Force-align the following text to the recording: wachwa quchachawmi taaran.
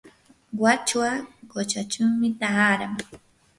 wachwa 0.61 1.09
quchachawmi 1.49 2.27
taaran. 2.39 2.93